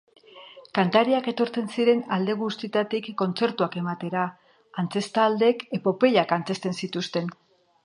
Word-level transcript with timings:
Kantariak 0.77 1.27
etortzen 1.31 1.67
ziren 1.75 2.01
alde 2.17 2.35
guztietatik 2.39 3.11
kontzertuak 3.23 3.77
ematera, 3.83 4.25
antzeztaldeek 4.85 5.65
epopeiak 5.81 6.37
antzezten 6.41 6.79
zituzten. 6.85 7.33